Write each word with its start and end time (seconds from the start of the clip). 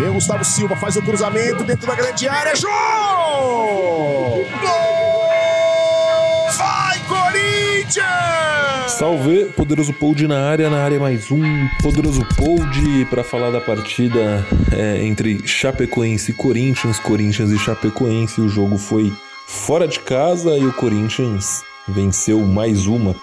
Vem 0.00 0.08
o 0.08 0.14
Gustavo 0.14 0.42
Silva, 0.42 0.74
faz 0.76 0.96
o 0.96 1.02
cruzamento 1.02 1.62
dentro 1.62 1.86
da 1.86 1.94
grande 1.94 2.26
área. 2.26 2.54
Gol! 2.58 4.46
Gol! 4.62 6.50
Vai, 6.56 6.98
Corinthians! 7.00 8.92
Salve, 8.92 9.52
poderoso 9.54 9.92
Pold 9.92 10.26
na 10.26 10.48
área, 10.48 10.70
na 10.70 10.82
área 10.82 10.98
mais 10.98 11.30
um 11.30 11.42
poderoso 11.82 12.26
Pold 12.34 13.04
para 13.10 13.22
falar 13.22 13.50
da 13.50 13.60
partida 13.60 14.42
é, 14.72 15.04
entre 15.04 15.46
Chapecoense 15.46 16.30
e 16.30 16.34
Corinthians, 16.34 16.98
Corinthians 16.98 17.50
e 17.50 17.58
Chapecoense. 17.58 18.40
O 18.40 18.48
jogo 18.48 18.78
foi 18.78 19.12
fora 19.46 19.86
de 19.86 20.00
casa 20.00 20.56
e 20.56 20.64
o 20.64 20.72
Corinthians 20.72 21.62
venceu 21.86 22.40
mais 22.40 22.86
uma 22.86 23.14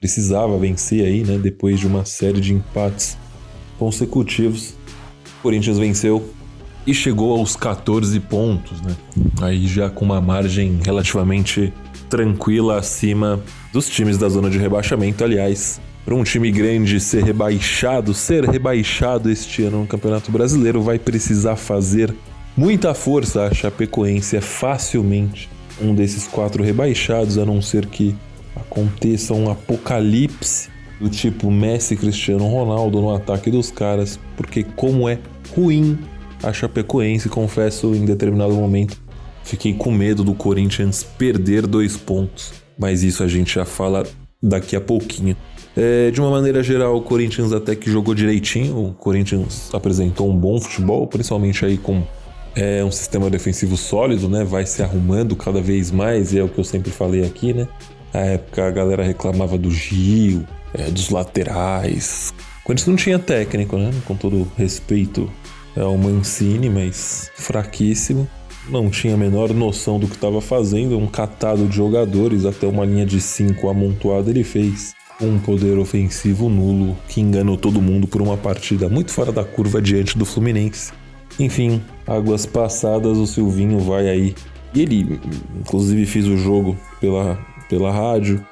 precisava 0.00 0.56
vencer 0.58 1.04
aí, 1.04 1.24
né? 1.24 1.38
Depois 1.38 1.80
de 1.80 1.86
uma 1.86 2.04
série 2.04 2.40
de 2.40 2.54
empates 2.54 3.16
consecutivos. 3.78 4.74
O 5.38 5.42
Corinthians 5.42 5.78
venceu 5.78 6.32
e 6.86 6.94
chegou 6.94 7.38
aos 7.38 7.54
14 7.56 8.18
pontos, 8.20 8.80
né? 8.80 8.96
Aí 9.42 9.66
já 9.66 9.90
com 9.90 10.04
uma 10.04 10.20
margem 10.20 10.78
relativamente 10.84 11.72
tranquila 12.08 12.78
acima 12.78 13.40
dos 13.72 13.88
times 13.88 14.16
da 14.16 14.28
zona 14.28 14.48
de 14.48 14.58
rebaixamento. 14.58 15.22
Aliás, 15.22 15.80
para 16.04 16.14
um 16.14 16.24
time 16.24 16.50
grande 16.50 16.98
ser 17.00 17.22
rebaixado, 17.22 18.14
ser 18.14 18.44
rebaixado 18.44 19.30
este 19.30 19.64
ano 19.64 19.80
no 19.80 19.86
Campeonato 19.86 20.32
Brasileiro, 20.32 20.80
vai 20.80 20.98
precisar 20.98 21.56
fazer 21.56 22.14
muita 22.56 22.94
força. 22.94 23.44
A 23.44 23.52
Chapecoense 23.52 24.36
é 24.36 24.40
facilmente 24.40 25.50
um 25.80 25.94
desses 25.94 26.26
quatro 26.26 26.62
rebaixados, 26.62 27.36
a 27.36 27.44
não 27.44 27.60
ser 27.60 27.86
que 27.86 28.16
aconteça 28.60 29.34
um 29.34 29.50
apocalipse 29.50 30.68
do 31.00 31.08
tipo 31.08 31.50
Messi 31.50 31.96
Cristiano 31.96 32.46
Ronaldo 32.46 33.00
no 33.00 33.14
ataque 33.14 33.50
dos 33.50 33.70
caras, 33.70 34.18
porque 34.36 34.62
como 34.62 35.08
é 35.08 35.18
ruim 35.54 35.98
a 36.42 36.52
Chapecoense, 36.52 37.28
confesso 37.28 37.94
em 37.94 38.04
determinado 38.04 38.54
momento, 38.54 39.00
fiquei 39.42 39.74
com 39.74 39.90
medo 39.90 40.24
do 40.24 40.34
Corinthians 40.34 41.02
perder 41.02 41.66
dois 41.66 41.96
pontos, 41.96 42.52
mas 42.78 43.02
isso 43.02 43.22
a 43.22 43.28
gente 43.28 43.54
já 43.54 43.64
fala 43.64 44.04
daqui 44.42 44.76
a 44.76 44.80
pouquinho. 44.80 45.36
É, 45.76 46.10
de 46.10 46.20
uma 46.20 46.30
maneira 46.30 46.62
geral, 46.62 46.96
o 46.96 47.02
Corinthians 47.02 47.52
até 47.52 47.76
que 47.76 47.90
jogou 47.90 48.14
direitinho, 48.14 48.88
o 48.88 48.92
Corinthians 48.94 49.70
apresentou 49.72 50.28
um 50.28 50.36
bom 50.36 50.60
futebol, 50.60 51.06
principalmente 51.06 51.64
aí 51.64 51.78
com 51.78 52.02
é, 52.56 52.84
um 52.84 52.90
sistema 52.90 53.30
defensivo 53.30 53.76
sólido, 53.76 54.28
né? 54.28 54.42
Vai 54.42 54.66
se 54.66 54.82
arrumando 54.82 55.36
cada 55.36 55.60
vez 55.60 55.92
mais, 55.92 56.32
e 56.32 56.38
é 56.38 56.42
o 56.42 56.48
que 56.48 56.58
eu 56.58 56.64
sempre 56.64 56.90
falei 56.90 57.24
aqui, 57.24 57.52
né? 57.52 57.68
Na 58.12 58.20
época 58.20 58.66
a 58.66 58.70
galera 58.70 59.02
reclamava 59.02 59.58
do 59.58 59.70
Gil, 59.70 60.44
é, 60.74 60.90
dos 60.90 61.10
laterais. 61.10 62.32
Quando 62.64 62.78
isso 62.78 62.90
não 62.90 62.96
tinha 62.96 63.18
técnico, 63.18 63.76
né? 63.76 63.90
Com 64.04 64.14
todo 64.14 64.50
respeito 64.56 65.30
ao 65.76 65.96
Mancini, 65.96 66.68
mas 66.68 67.30
fraquíssimo. 67.36 68.28
Não 68.68 68.90
tinha 68.90 69.14
a 69.14 69.16
menor 69.16 69.54
noção 69.54 69.98
do 69.98 70.06
que 70.06 70.14
estava 70.14 70.40
fazendo. 70.40 70.98
Um 70.98 71.06
catado 71.06 71.66
de 71.66 71.76
jogadores, 71.76 72.44
até 72.44 72.66
uma 72.66 72.84
linha 72.84 73.06
de 73.06 73.20
cinco 73.20 73.68
amontoada 73.68 74.28
ele 74.28 74.44
fez. 74.44 74.94
Um 75.20 75.38
poder 75.38 75.78
ofensivo 75.78 76.48
nulo 76.48 76.96
que 77.08 77.20
enganou 77.20 77.56
todo 77.56 77.80
mundo 77.80 78.06
por 78.06 78.20
uma 78.20 78.36
partida 78.36 78.88
muito 78.88 79.10
fora 79.10 79.32
da 79.32 79.44
curva 79.44 79.80
diante 79.80 80.18
do 80.18 80.24
Fluminense. 80.24 80.92
Enfim, 81.40 81.82
águas 82.06 82.44
passadas, 82.44 83.16
o 83.16 83.26
Silvinho 83.26 83.78
vai 83.80 84.08
aí. 84.08 84.34
E 84.74 84.82
ele, 84.82 85.18
inclusive, 85.58 86.04
fez 86.04 86.26
o 86.26 86.36
jogo 86.36 86.76
pela 87.00 87.38
pela 87.68 87.92
rádio 87.92 88.44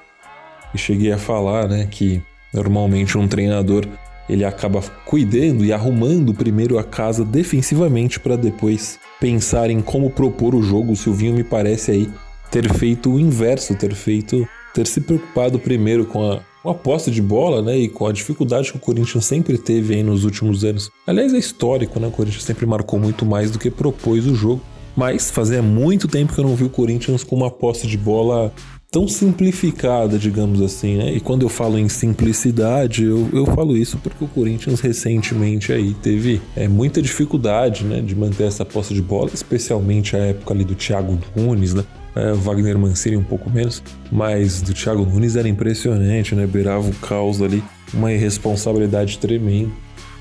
e 0.75 0.79
cheguei 0.79 1.13
a 1.13 1.19
falar, 1.19 1.69
né, 1.69 1.87
que 1.91 2.23
normalmente 2.53 3.17
um 3.17 3.29
treinador 3.29 3.87
ele 4.29 4.45
acaba 4.45 4.83
cuidando 5.05 5.65
e 5.65 5.73
arrumando 5.73 6.35
primeiro 6.35 6.79
a 6.79 6.85
casa 6.85 7.25
defensivamente 7.25 8.19
para 8.19 8.37
depois 8.37 8.99
pensar 9.21 9.71
em 9.71 9.81
como 9.81 10.11
propor 10.11 10.55
o 10.55 10.63
jogo. 10.63 10.93
O 10.93 10.97
Silvinho 10.97 11.35
me 11.35 11.45
parece 11.45 11.93
aí 11.93 12.11
ter 12.51 12.69
feito 12.73 13.13
o 13.13 13.21
inverso, 13.21 13.75
ter 13.77 13.95
feito 13.95 14.47
ter 14.75 14.87
se 14.87 15.01
preocupado 15.01 15.59
primeiro 15.59 16.05
com 16.05 16.31
a, 16.31 16.41
com 16.63 16.75
posse 16.75 17.11
de 17.11 17.23
bola, 17.23 17.63
né, 17.63 17.79
e 17.79 17.89
com 17.89 18.07
a 18.07 18.13
dificuldade 18.13 18.71
que 18.71 18.77
o 18.77 18.81
Corinthians 18.81 19.25
sempre 19.25 19.57
teve 19.57 19.95
aí 19.95 20.03
nos 20.03 20.25
últimos 20.25 20.65
anos. 20.65 20.91
Aliás, 21.07 21.33
é 21.33 21.39
histórico, 21.39 21.99
né? 21.99 22.09
O 22.09 22.11
Corinthians 22.11 22.45
sempre 22.45 22.67
marcou 22.67 23.01
muito 23.01 23.25
mais 23.25 23.51
do 23.51 23.59
que 23.59 23.71
propôs 23.71 24.27
o 24.27 24.35
jogo. 24.35 24.61
Mas 24.95 25.31
fazia 25.31 25.63
muito 25.63 26.09
tempo 26.09 26.33
que 26.33 26.41
eu 26.41 26.45
não 26.45 26.55
vi 26.55 26.65
o 26.65 26.71
Corinthians 26.71 27.23
com 27.23 27.37
uma 27.37 27.51
posse 27.51 27.87
de 27.87 27.99
bola 27.99 28.53
tão 28.91 29.09
simplificada, 29.09 30.19
digamos 30.19 30.61
assim, 30.63 30.97
né? 30.97 31.13
E 31.13 31.21
quando 31.21 31.43
eu 31.43 31.49
falo 31.49 31.79
em 31.79 31.89
simplicidade, 31.89 33.05
eu, 33.05 33.29
eu 33.33 33.47
falo 33.47 33.77
isso 33.77 33.99
porque 33.99 34.25
o 34.25 34.29
Corinthians 34.29 34.81
recentemente 34.81 35.73
aí 35.73 35.95
teve 35.95 36.41
é, 36.55 36.69
muita 36.69 37.03
dificuldade, 37.03 37.85
né, 37.85 38.01
de 38.01 38.15
manter 38.15 38.45
essa 38.45 38.65
posse 38.65 38.95
de 38.95 39.03
bola, 39.03 39.31
especialmente 39.35 40.17
a 40.17 40.21
época 40.21 40.55
ali 40.55 40.65
do 40.65 40.75
Thiago 40.75 41.19
Nunes, 41.35 41.75
né? 41.75 41.85
É, 42.15 42.33
Wagner 42.33 42.79
Mancini 42.79 43.17
um 43.17 43.23
pouco 43.23 43.51
menos, 43.51 43.83
mas 44.11 44.63
do 44.63 44.73
Thiago 44.73 45.05
Nunes 45.05 45.37
era 45.37 45.49
impressionante, 45.49 46.35
né? 46.35 46.47
Beirava 46.47 46.89
o 46.89 46.95
caos 46.95 47.43
ali, 47.43 47.63
uma 47.93 48.13
irresponsabilidade 48.13 49.19
tremenda. 49.19 49.71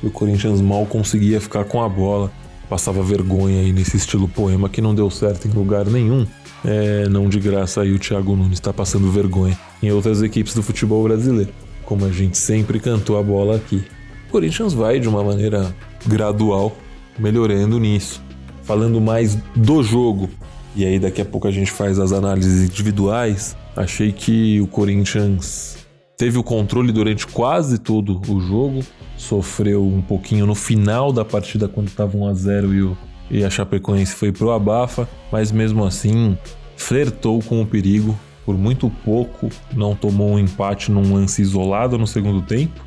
E 0.04 0.08
o 0.08 0.12
Corinthians 0.12 0.60
mal 0.60 0.86
conseguia 0.86 1.40
ficar 1.40 1.64
com 1.64 1.82
a 1.82 1.88
bola, 1.88 2.30
passava 2.66 3.02
vergonha 3.04 3.62
aí 3.62 3.72
nesse 3.72 3.98
estilo 3.98 4.28
poema 4.28 4.70
que 4.70 4.82
não 4.82 4.94
deu 4.94 5.10
certo 5.10 5.48
em 5.48 5.52
lugar 5.52 5.86
nenhum. 5.86 6.26
É, 6.64 7.08
não 7.10 7.30
de 7.30 7.40
graça 7.40 7.82
aí 7.82 7.92
o 7.94 8.00
Thiago 8.00 8.36
Nunes 8.36 8.54
está 8.54 8.74
passando 8.74 9.12
vergonha 9.12 9.58
em 9.84 9.92
outras 9.92 10.24
equipes 10.24 10.56
do 10.56 10.64
futebol 10.64 11.04
brasileiro, 11.04 11.52
como 11.84 12.06
a 12.06 12.12
gente 12.12 12.38
sempre 12.38 12.80
cantou 12.80 13.20
a 13.20 13.24
bola 13.24 13.58
aqui. 13.58 13.84
O 14.28 14.32
Corinthians 14.32 14.74
vai 14.74 15.00
de 15.00 15.08
uma 15.08 15.24
maneira 15.24 15.76
gradual 16.08 16.76
melhorando 17.20 17.80
nisso. 17.80 18.22
Falando 18.64 19.00
mais 19.00 19.38
do 19.56 19.84
jogo, 19.84 20.30
e 20.76 20.84
aí 20.84 21.00
daqui 21.00 21.22
a 21.22 21.26
pouco 21.26 21.48
a 21.48 21.52
gente 21.52 21.72
faz 21.72 22.00
as 22.00 22.12
análises 22.12 22.70
individuais. 22.70 23.56
Achei 23.76 24.12
que 24.12 24.60
o 24.60 24.68
Corinthians 24.68 25.78
teve 26.18 26.38
o 26.38 26.44
controle 26.44 26.92
durante 26.92 27.28
quase 27.28 27.78
todo 27.78 28.20
o 28.28 28.42
jogo, 28.42 28.80
sofreu 29.18 29.86
um 29.86 30.02
pouquinho 30.02 30.46
no 30.46 30.56
final 30.56 31.12
da 31.12 31.24
partida 31.24 31.68
quando 31.68 31.88
estava 31.88 32.18
1 32.18 32.28
a 32.28 32.34
0 32.34 32.74
e 32.74 32.82
o 32.82 32.98
e 33.30 33.44
a 33.44 33.50
Chapecoense 33.50 34.14
foi 34.14 34.32
pro 34.32 34.52
abafa, 34.52 35.08
mas 35.32 35.52
mesmo 35.52 35.84
assim 35.84 36.38
flertou 36.78 37.42
com 37.42 37.62
o 37.62 37.66
perigo. 37.66 38.18
Por 38.46 38.56
muito 38.56 38.90
pouco 39.04 39.50
não 39.74 39.96
tomou 39.96 40.34
um 40.34 40.40
empate 40.40 40.92
num 40.92 41.14
lance 41.16 41.42
isolado 41.42 41.98
no 41.98 42.06
segundo 42.06 42.44
tempo, 42.44 42.80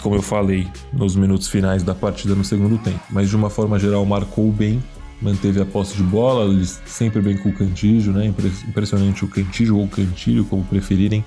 como 0.00 0.14
eu 0.14 0.22
falei 0.22 0.68
nos 0.92 1.16
minutos 1.16 1.48
finais 1.48 1.82
da 1.82 1.94
partida 1.94 2.34
no 2.34 2.44
segundo 2.44 2.78
tempo. 2.78 3.00
Mas 3.10 3.28
de 3.28 3.34
uma 3.34 3.50
forma 3.50 3.78
geral 3.78 4.06
marcou 4.06 4.52
bem, 4.52 4.80
manteve 5.20 5.60
a 5.60 5.66
posse 5.66 5.96
de 5.96 6.04
bola, 6.04 6.48
sempre 6.86 7.20
bem 7.20 7.36
com 7.36 7.48
o 7.48 7.52
Cantígio, 7.52 8.12
né? 8.12 8.32
Impressionante 8.68 9.24
o 9.24 9.28
Cantígio 9.28 9.76
ou 9.76 9.84
o 9.84 9.88
Cantilho, 9.88 10.44
como 10.44 10.64
preferirem. 10.64 11.24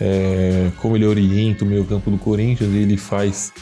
É, 0.00 0.70
como 0.78 0.96
ele 0.96 1.04
orienta 1.04 1.62
o 1.62 1.68
meio 1.68 1.84
campo 1.84 2.10
do 2.10 2.16
Corinthians, 2.16 2.72
ele 2.72 2.96
faz 2.96 3.52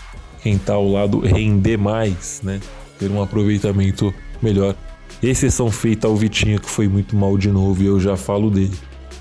quem 0.43 0.55
está 0.55 0.75
ao 0.75 0.91
lado 0.91 1.21
render 1.21 1.77
mais, 1.77 2.41
né? 2.43 2.61
Ter 2.99 3.11
um 3.11 3.23
aproveitamento 3.23 4.13
melhor. 4.43 4.75
Exceção 5.23 5.71
feita 5.71 6.07
ao 6.07 6.17
Vitinho, 6.17 6.61
que 6.61 6.69
foi 6.69 6.89
muito 6.89 7.17
mal 7.17 7.37
de 7.37 7.51
novo, 7.51 7.83
e 7.83 7.87
eu 7.87 7.99
já 7.99 8.17
falo 8.17 8.51
dele. 8.51 8.77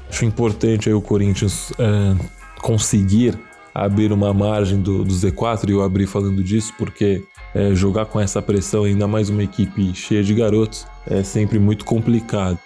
Acho 0.09 0.25
importante 0.25 0.89
aí 0.89 0.95
o 0.95 1.01
Corinthians 1.01 1.73
é, 1.79 2.15
conseguir 2.61 3.37
abrir 3.73 4.11
uma 4.11 4.33
margem 4.33 4.81
do, 4.81 5.03
do, 5.03 5.13
Z4, 5.13 5.69
e 5.69 5.71
eu 5.71 5.83
abri 5.83 6.07
falando 6.07 6.43
disso 6.43 6.73
porque 6.77 7.23
é, 7.53 7.75
jogar 7.75 8.05
com 8.05 8.19
essa 8.19 8.41
pressão, 8.41 8.83
ainda 8.83 9.07
mais 9.07 9.29
uma 9.29 9.43
equipe 9.43 9.93
cheia 9.93 10.23
de 10.23 10.33
garotos, 10.33 10.87
é 11.05 11.23
sempre 11.23 11.59
muito 11.59 11.85
complicado. 11.85 12.57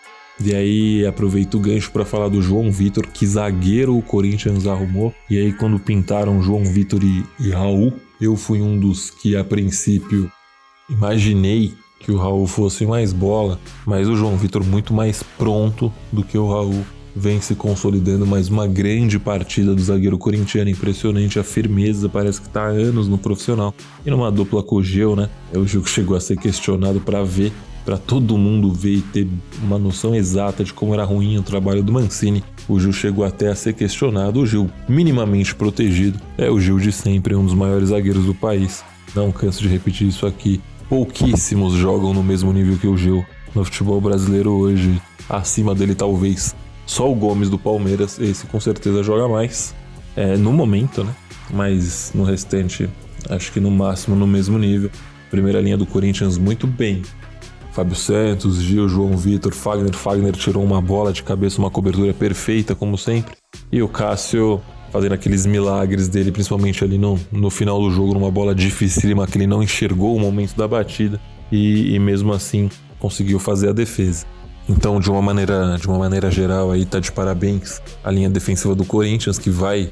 E 0.43 0.55
aí 0.55 1.05
aproveito 1.05 1.55
o 1.55 1.59
gancho 1.59 1.91
para 1.91 2.03
falar 2.03 2.27
do 2.27 2.41
João 2.41 2.71
Vitor, 2.71 3.05
que 3.07 3.27
zagueiro 3.27 3.95
o 3.95 4.01
Corinthians 4.01 4.65
arrumou. 4.65 5.13
E 5.29 5.37
aí 5.37 5.53
quando 5.53 5.79
pintaram 5.79 6.41
João 6.41 6.63
Vitor 6.63 7.03
e, 7.03 7.23
e 7.39 7.51
Raul, 7.51 7.93
eu 8.21 8.37
fui 8.37 8.61
um 8.61 8.79
dos 8.79 9.09
que 9.09 9.35
a 9.35 9.43
princípio 9.43 10.31
imaginei 10.87 11.73
que 11.99 12.11
o 12.11 12.17
Raul 12.17 12.45
fosse 12.45 12.85
mais 12.85 13.11
bola, 13.11 13.59
mas 13.85 14.07
o 14.07 14.15
João 14.15 14.37
Vitor 14.37 14.63
muito 14.63 14.93
mais 14.93 15.23
pronto 15.37 15.91
do 16.11 16.23
que 16.23 16.37
o 16.37 16.47
Raul 16.47 16.85
vem 17.15 17.41
se 17.41 17.55
consolidando 17.55 18.25
mais 18.25 18.47
uma 18.47 18.67
grande 18.67 19.19
partida 19.19 19.75
do 19.75 19.81
zagueiro 19.81 20.17
corintiano, 20.17 20.69
impressionante 20.69 21.39
a 21.39 21.43
firmeza, 21.43 22.07
parece 22.07 22.39
que 22.39 22.47
está 22.47 22.63
há 22.63 22.69
anos 22.69 23.07
no 23.07 23.17
profissional. 23.17 23.73
E 24.05 24.09
numa 24.09 24.31
dupla 24.31 24.63
com 24.63 24.77
o 24.77 25.15
né? 25.15 25.29
É 25.51 25.57
o 25.57 25.67
Gil 25.67 25.83
chegou 25.85 26.15
a 26.15 26.21
ser 26.21 26.37
questionado 26.37 27.01
para 27.01 27.23
ver, 27.23 27.51
para 27.83 27.97
todo 27.97 28.37
mundo 28.37 28.71
ver 28.71 28.95
e 28.95 29.01
ter 29.01 29.27
uma 29.63 29.77
noção 29.77 30.13
exata 30.13 30.63
de 30.63 30.73
como 30.73 30.93
era 30.93 31.03
ruim 31.03 31.37
o 31.37 31.43
trabalho 31.43 31.83
do 31.83 31.91
Mancini. 31.91 32.43
O 32.67 32.79
Gil 32.79 32.93
chegou 32.93 33.25
até 33.25 33.49
a 33.49 33.55
ser 33.55 33.73
questionado, 33.73 34.39
o 34.39 34.45
Gil 34.45 34.69
minimamente 34.87 35.55
protegido. 35.55 36.19
É 36.37 36.49
o 36.49 36.59
Gil 36.59 36.79
de 36.79 36.91
sempre, 36.91 37.35
um 37.35 37.45
dos 37.45 37.53
maiores 37.53 37.89
zagueiros 37.89 38.25
do 38.25 38.35
país. 38.35 38.83
Não 39.15 39.31
canso 39.31 39.61
de 39.61 39.67
repetir 39.67 40.07
isso 40.07 40.25
aqui 40.25 40.61
pouquíssimos 40.91 41.75
jogam 41.75 42.13
no 42.13 42.21
mesmo 42.21 42.51
nível 42.51 42.77
que 42.77 42.85
o 42.85 42.97
Gil. 42.97 43.25
no 43.55 43.63
futebol 43.63 44.01
brasileiro 44.01 44.51
hoje. 44.51 45.01
Acima 45.29 45.73
dele, 45.73 45.95
talvez 45.95 46.53
só 46.85 47.09
o 47.09 47.15
Gomes 47.15 47.49
do 47.49 47.57
Palmeiras. 47.57 48.19
Esse 48.19 48.45
com 48.45 48.59
certeza 48.59 49.01
joga 49.01 49.25
mais. 49.29 49.73
É, 50.17 50.35
no 50.35 50.51
momento, 50.51 51.05
né? 51.05 51.15
Mas 51.49 52.11
no 52.13 52.25
restante, 52.25 52.89
acho 53.29 53.53
que 53.53 53.61
no 53.61 53.71
máximo 53.71 54.17
no 54.17 54.27
mesmo 54.27 54.59
nível. 54.59 54.91
Primeira 55.29 55.61
linha 55.61 55.77
do 55.77 55.85
Corinthians 55.85 56.37
muito 56.37 56.67
bem. 56.67 57.03
Fábio 57.71 57.95
Santos, 57.95 58.61
Gil, 58.61 58.87
João 58.87 59.15
Vitor, 59.17 59.53
Fagner. 59.53 59.95
Fagner 59.95 60.33
tirou 60.33 60.63
uma 60.63 60.81
bola 60.81 61.13
de 61.13 61.23
cabeça, 61.23 61.59
uma 61.59 61.71
cobertura 61.71 62.13
perfeita, 62.13 62.75
como 62.75 62.97
sempre. 62.97 63.35
E 63.71 63.81
o 63.81 63.87
Cássio 63.87 64.61
fazendo 64.91 65.13
aqueles 65.13 65.45
milagres 65.45 66.09
dele, 66.09 66.31
principalmente 66.31 66.83
ali 66.83 66.97
no, 66.97 67.17
no 67.31 67.49
final 67.49 67.79
do 67.79 67.89
jogo, 67.89 68.13
numa 68.13 68.29
bola 68.29 68.53
dificílima 68.53 69.25
que 69.25 69.37
ele 69.37 69.47
não 69.47 69.63
enxergou 69.63 70.15
o 70.15 70.19
momento 70.19 70.55
da 70.55 70.67
batida 70.67 71.19
e, 71.49 71.95
e 71.95 71.99
mesmo 71.99 72.33
assim 72.33 72.69
conseguiu 72.99 73.39
fazer 73.39 73.69
a 73.69 73.73
defesa. 73.73 74.25
Então, 74.69 74.99
de 74.99 75.09
uma 75.09 75.21
maneira, 75.21 75.77
de 75.79 75.87
uma 75.87 75.97
maneira 75.97 76.29
geral, 76.29 76.71
aí 76.71 76.85
tá 76.85 76.99
de 76.99 77.11
parabéns 77.11 77.81
a 78.03 78.11
linha 78.11 78.29
defensiva 78.29 78.75
do 78.75 78.85
Corinthians 78.85 79.39
que 79.39 79.49
vai 79.49 79.91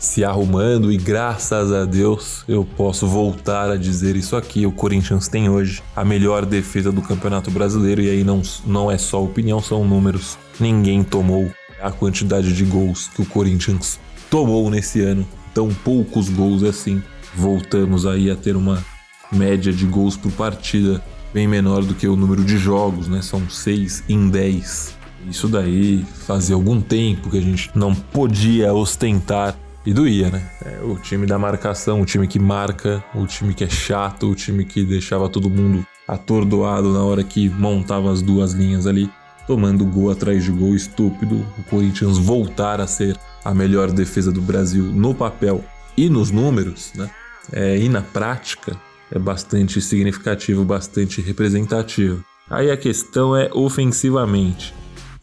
se 0.00 0.24
arrumando 0.24 0.90
e 0.90 0.96
graças 0.96 1.70
a 1.70 1.84
Deus 1.84 2.42
eu 2.48 2.64
posso 2.64 3.06
voltar 3.06 3.70
a 3.70 3.76
dizer 3.76 4.16
isso 4.16 4.34
aqui. 4.34 4.64
O 4.64 4.72
Corinthians 4.72 5.28
tem 5.28 5.50
hoje 5.50 5.82
a 5.94 6.02
melhor 6.02 6.46
defesa 6.46 6.90
do 6.90 7.02
Campeonato 7.02 7.50
Brasileiro 7.50 8.00
e 8.00 8.08
aí 8.08 8.24
não, 8.24 8.40
não 8.64 8.90
é 8.90 8.96
só 8.96 9.22
opinião, 9.22 9.60
são 9.60 9.84
números. 9.84 10.38
Ninguém 10.58 11.04
tomou 11.04 11.50
a 11.82 11.90
quantidade 11.90 12.54
de 12.54 12.64
gols 12.64 13.08
que 13.08 13.20
o 13.20 13.26
Corinthians 13.26 14.00
tomou 14.30 14.70
nesse 14.70 15.02
ano. 15.02 15.28
Tão 15.52 15.68
poucos 15.68 16.30
gols 16.30 16.62
assim. 16.62 17.02
Voltamos 17.34 18.06
aí 18.06 18.30
a 18.30 18.36
ter 18.36 18.56
uma 18.56 18.82
média 19.30 19.70
de 19.70 19.84
gols 19.84 20.16
por 20.16 20.32
partida 20.32 21.02
bem 21.32 21.46
menor 21.46 21.84
do 21.84 21.94
que 21.94 22.08
o 22.08 22.16
número 22.16 22.42
de 22.42 22.56
jogos, 22.56 23.06
né? 23.06 23.20
São 23.20 23.48
6 23.48 24.04
em 24.08 24.30
10. 24.30 24.98
Isso 25.28 25.46
daí 25.46 26.04
fazia 26.26 26.54
algum 26.54 26.80
tempo 26.80 27.28
que 27.28 27.36
a 27.36 27.42
gente 27.42 27.70
não 27.74 27.94
podia 27.94 28.72
ostentar 28.72 29.54
e 29.84 29.92
doía, 29.92 30.28
né? 30.30 30.50
É 30.64 30.80
o 30.84 30.96
time 30.96 31.26
da 31.26 31.38
marcação, 31.38 32.00
o 32.00 32.04
time 32.04 32.26
que 32.26 32.38
marca, 32.38 33.02
o 33.14 33.26
time 33.26 33.54
que 33.54 33.64
é 33.64 33.68
chato, 33.68 34.30
o 34.30 34.34
time 34.34 34.64
que 34.64 34.84
deixava 34.84 35.28
todo 35.28 35.48
mundo 35.48 35.86
atordoado 36.06 36.92
na 36.92 37.02
hora 37.02 37.24
que 37.24 37.48
montava 37.48 38.12
as 38.12 38.20
duas 38.20 38.52
linhas 38.52 38.86
ali, 38.86 39.10
tomando 39.46 39.84
gol 39.84 40.10
atrás 40.10 40.44
de 40.44 40.50
gol 40.50 40.74
estúpido. 40.74 41.46
O 41.58 41.62
Corinthians 41.64 42.18
voltar 42.18 42.80
a 42.80 42.86
ser 42.86 43.16
a 43.44 43.54
melhor 43.54 43.90
defesa 43.90 44.30
do 44.30 44.42
Brasil 44.42 44.84
no 44.84 45.14
papel 45.14 45.64
e 45.96 46.08
nos 46.08 46.30
números, 46.30 46.92
né? 46.94 47.10
É, 47.52 47.78
e 47.78 47.88
na 47.88 48.02
prática, 48.02 48.76
é 49.10 49.18
bastante 49.18 49.80
significativo, 49.80 50.64
bastante 50.64 51.20
representativo. 51.20 52.24
Aí 52.48 52.70
a 52.70 52.76
questão 52.76 53.36
é 53.36 53.50
ofensivamente. 53.52 54.74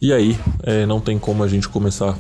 E 0.01 0.11
aí, 0.11 0.37
é, 0.63 0.85
não 0.85 0.99
tem 0.99 1.17
como 1.17 1.43
a 1.43 1.47
gente 1.47 1.69
começar 1.69 2.17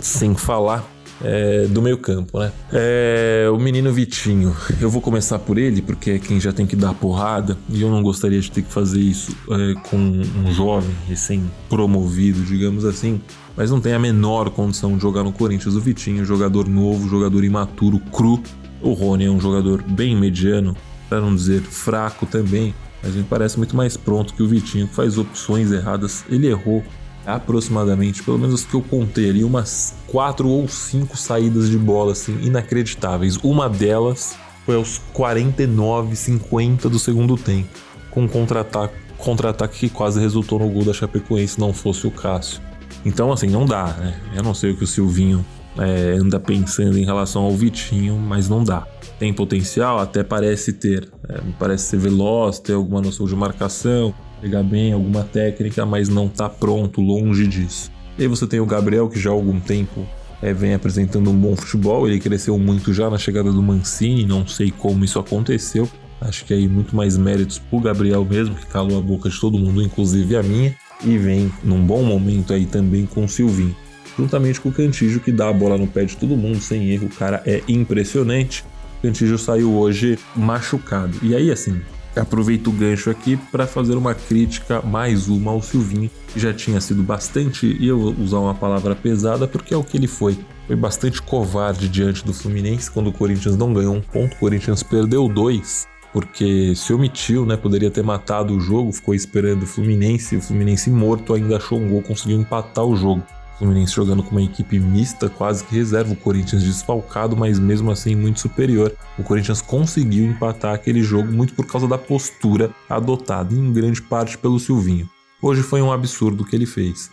sem 0.00 0.34
falar 0.34 0.84
é, 1.22 1.66
do 1.66 1.82
meio 1.82 1.98
campo, 1.98 2.38
né? 2.38 2.52
É, 2.72 3.48
o 3.52 3.58
menino 3.58 3.92
Vitinho, 3.92 4.54
eu 4.80 4.90
vou 4.90 5.00
começar 5.00 5.38
por 5.38 5.58
ele 5.58 5.82
porque 5.82 6.12
é 6.12 6.18
quem 6.18 6.40
já 6.40 6.52
tem 6.52 6.66
que 6.66 6.76
dar 6.76 6.94
porrada 6.94 7.56
e 7.68 7.82
eu 7.82 7.90
não 7.90 8.02
gostaria 8.02 8.40
de 8.40 8.50
ter 8.50 8.62
que 8.62 8.70
fazer 8.70 9.00
isso 9.00 9.36
é, 9.50 9.74
com 9.88 9.96
um 9.96 10.52
jovem 10.52 10.94
recém-promovido, 11.08 12.42
digamos 12.42 12.84
assim, 12.84 13.20
mas 13.56 13.70
não 13.70 13.80
tem 13.80 13.92
a 13.92 13.98
menor 13.98 14.50
condição 14.50 14.94
de 14.96 15.02
jogar 15.02 15.24
no 15.24 15.32
Corinthians. 15.32 15.74
O 15.74 15.80
Vitinho, 15.80 16.24
jogador 16.24 16.68
novo, 16.68 17.08
jogador 17.08 17.42
imaturo, 17.42 17.98
cru. 18.12 18.40
O 18.80 18.92
Rony 18.92 19.24
é 19.24 19.30
um 19.30 19.40
jogador 19.40 19.82
bem 19.82 20.14
mediano, 20.14 20.76
para 21.08 21.20
não 21.20 21.34
dizer 21.34 21.62
fraco 21.62 22.26
também, 22.26 22.72
mas 23.02 23.14
me 23.14 23.24
parece 23.24 23.56
muito 23.56 23.74
mais 23.74 23.96
pronto 23.96 24.34
que 24.34 24.42
o 24.42 24.46
Vitinho, 24.46 24.86
que 24.86 24.94
faz 24.94 25.18
opções 25.18 25.72
erradas. 25.72 26.24
Ele 26.28 26.46
errou 26.46 26.84
aproximadamente, 27.28 28.22
pelo 28.22 28.38
menos 28.38 28.64
que 28.64 28.74
eu 28.74 28.82
contei 28.82 29.30
ali, 29.30 29.44
umas 29.44 29.94
quatro 30.06 30.48
ou 30.48 30.66
cinco 30.68 31.16
saídas 31.16 31.68
de 31.68 31.78
bola 31.78 32.12
assim 32.12 32.38
inacreditáveis. 32.42 33.36
Uma 33.36 33.68
delas 33.68 34.36
foi 34.64 34.76
aos 34.76 34.98
49, 35.12 36.16
50 36.16 36.88
do 36.88 36.98
segundo 36.98 37.36
tempo, 37.36 37.68
com 38.10 38.22
um 38.22 38.28
contra-ataque 38.28 39.08
contra-ataque 39.18 39.80
que 39.80 39.88
quase 39.88 40.20
resultou 40.20 40.60
no 40.60 40.68
gol 40.68 40.84
da 40.84 40.92
Chapecoense, 40.92 41.58
não 41.58 41.72
fosse 41.72 42.06
o 42.06 42.10
Cássio. 42.10 42.62
Então, 43.04 43.32
assim, 43.32 43.48
não 43.48 43.66
dá, 43.66 43.86
né? 43.98 44.20
Eu 44.34 44.42
não 44.42 44.54
sei 44.54 44.70
o 44.70 44.76
que 44.76 44.84
o 44.84 44.86
Silvinho 44.86 45.44
é, 45.76 46.16
anda 46.18 46.40
pensando 46.40 46.98
em 46.98 47.04
relação 47.04 47.42
ao 47.42 47.52
Vitinho, 47.52 48.16
mas 48.16 48.48
não 48.48 48.62
dá. 48.62 48.86
Tem 49.18 49.32
potencial, 49.32 49.98
até 49.98 50.22
parece 50.22 50.72
ter. 50.72 51.08
É, 51.28 51.40
parece 51.58 51.86
ser 51.86 51.98
veloz, 51.98 52.58
ter 52.58 52.74
alguma 52.74 53.00
noção 53.00 53.26
de 53.26 53.34
marcação, 53.34 54.14
pegar 54.40 54.62
bem 54.62 54.92
alguma 54.92 55.24
técnica, 55.24 55.84
mas 55.84 56.08
não 56.08 56.26
está 56.26 56.48
pronto, 56.48 57.00
longe 57.00 57.46
disso. 57.46 57.90
E 58.18 58.22
aí 58.22 58.28
você 58.28 58.46
tem 58.46 58.60
o 58.60 58.66
Gabriel, 58.66 59.08
que 59.08 59.18
já 59.18 59.30
há 59.30 59.32
algum 59.32 59.60
tempo 59.60 60.06
é, 60.42 60.52
vem 60.52 60.74
apresentando 60.74 61.30
um 61.30 61.36
bom 61.36 61.56
futebol. 61.56 62.06
Ele 62.08 62.18
cresceu 62.18 62.58
muito 62.58 62.92
já 62.92 63.10
na 63.10 63.18
chegada 63.18 63.52
do 63.52 63.62
Mancini, 63.62 64.24
não 64.24 64.46
sei 64.46 64.70
como 64.70 65.04
isso 65.04 65.18
aconteceu. 65.18 65.88
Acho 66.20 66.44
que 66.44 66.52
aí 66.52 66.66
muito 66.66 66.96
mais 66.96 67.16
méritos 67.16 67.58
pro 67.58 67.80
Gabriel 67.80 68.24
mesmo, 68.24 68.54
que 68.54 68.66
calou 68.66 68.98
a 68.98 69.00
boca 69.00 69.28
de 69.28 69.40
todo 69.40 69.58
mundo, 69.58 69.82
inclusive 69.82 70.36
a 70.36 70.42
minha. 70.42 70.74
E 71.04 71.16
vem 71.16 71.52
num 71.62 71.84
bom 71.84 72.02
momento 72.02 72.52
aí 72.52 72.66
também 72.66 73.06
com 73.06 73.24
o 73.24 73.28
Silvinho. 73.28 73.74
Juntamente 74.18 74.60
com 74.60 74.68
o 74.68 74.72
Cantígio, 74.72 75.20
que 75.20 75.30
dá 75.30 75.48
a 75.48 75.52
bola 75.52 75.78
no 75.78 75.86
pé 75.86 76.04
de 76.04 76.16
todo 76.16 76.36
mundo 76.36 76.60
sem 76.60 76.90
erro. 76.90 77.06
O 77.06 77.16
cara 77.16 77.40
é 77.46 77.62
impressionante. 77.68 78.64
O 79.00 79.38
saiu 79.38 79.74
hoje 79.74 80.18
machucado. 80.34 81.16
E 81.22 81.36
aí, 81.36 81.52
assim, 81.52 81.80
Aproveito 82.20 82.68
o 82.68 82.72
gancho 82.72 83.10
aqui 83.10 83.36
para 83.50 83.66
fazer 83.66 83.96
uma 83.96 84.14
crítica, 84.14 84.82
mais 84.82 85.28
uma 85.28 85.52
ao 85.52 85.62
Silvinho, 85.62 86.10
que 86.32 86.40
já 86.40 86.52
tinha 86.52 86.80
sido 86.80 87.02
bastante, 87.02 87.76
e 87.78 87.86
eu 87.86 87.98
vou 87.98 88.14
usar 88.18 88.38
uma 88.38 88.54
palavra 88.54 88.94
pesada 88.94 89.46
porque 89.46 89.72
é 89.72 89.76
o 89.76 89.84
que 89.84 89.96
ele 89.96 90.06
foi. 90.06 90.36
Foi 90.66 90.76
bastante 90.76 91.22
covarde 91.22 91.88
diante 91.88 92.24
do 92.24 92.34
Fluminense 92.34 92.90
quando 92.90 93.08
o 93.08 93.12
Corinthians 93.12 93.56
não 93.56 93.72
ganhou 93.72 93.94
um 93.94 94.00
ponto, 94.00 94.34
o 94.34 94.38
Corinthians 94.38 94.82
perdeu 94.82 95.28
dois, 95.28 95.86
porque 96.12 96.74
se 96.74 96.92
omitiu, 96.92 97.46
né? 97.46 97.56
Poderia 97.56 97.90
ter 97.90 98.02
matado 98.02 98.54
o 98.54 98.60
jogo, 98.60 98.92
ficou 98.92 99.14
esperando 99.14 99.62
o 99.62 99.66
Fluminense, 99.66 100.36
o 100.36 100.42
Fluminense 100.42 100.90
morto 100.90 101.32
ainda 101.34 101.56
achou 101.56 101.78
um 101.78 101.88
gol, 101.88 102.02
conseguiu 102.02 102.40
empatar 102.40 102.84
o 102.84 102.96
jogo. 102.96 103.22
Fluminense 103.58 103.92
jogando 103.92 104.22
com 104.22 104.30
uma 104.30 104.42
equipe 104.42 104.78
mista, 104.78 105.28
quase 105.28 105.64
que 105.64 105.74
reserva, 105.74 106.12
o 106.12 106.16
Corinthians 106.16 106.62
desfalcado, 106.62 107.36
mas 107.36 107.58
mesmo 107.58 107.90
assim 107.90 108.14
muito 108.14 108.38
superior. 108.38 108.94
O 109.18 109.24
Corinthians 109.24 109.60
conseguiu 109.60 110.24
empatar 110.24 110.74
aquele 110.74 111.02
jogo 111.02 111.32
muito 111.32 111.54
por 111.54 111.66
causa 111.66 111.88
da 111.88 111.98
postura 111.98 112.70
adotada, 112.88 113.52
em 113.52 113.72
grande 113.72 114.00
parte 114.00 114.38
pelo 114.38 114.60
Silvinho. 114.60 115.10
Hoje 115.42 115.62
foi 115.62 115.82
um 115.82 115.90
absurdo 115.90 116.42
o 116.42 116.46
que 116.46 116.54
ele 116.54 116.66
fez. 116.66 117.10